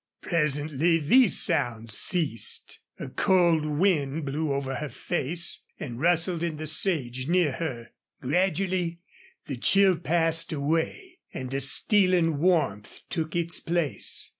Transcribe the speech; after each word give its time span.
Presently 0.23 0.97
these 0.97 1.39
sounds 1.39 1.95
ceased. 1.95 2.79
A 2.97 3.07
cold 3.07 3.67
wind 3.67 4.25
blew 4.25 4.51
over 4.51 4.77
her 4.77 4.89
face 4.89 5.59
and 5.79 5.99
rustled 6.01 6.43
in 6.43 6.57
the 6.57 6.65
sage 6.65 7.27
near 7.27 7.51
her. 7.51 7.91
Gradually 8.19 9.01
the 9.45 9.57
chill 9.57 9.95
passed 9.95 10.51
away, 10.51 11.19
and 11.31 11.53
a 11.53 11.61
stealing 11.61 12.39
warmth 12.39 13.01
took 13.11 13.35
its 13.35 13.59
place. 13.59 14.27